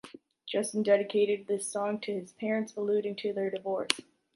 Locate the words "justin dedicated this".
0.47-1.71